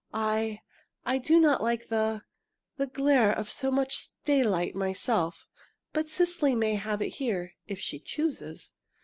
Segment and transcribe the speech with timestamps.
[0.15, 0.61] I
[1.05, 2.23] I do not like the
[2.75, 5.45] the glare of so much daylight myself,
[5.93, 8.73] but Cecily may have it here, if she chooses."